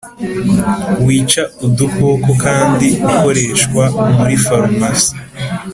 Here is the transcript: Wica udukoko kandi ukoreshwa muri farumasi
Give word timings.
Wica 1.05 1.43
udukoko 1.65 2.29
kandi 2.43 2.87
ukoreshwa 3.11 3.83
muri 4.15 4.35
farumasi 4.45 5.11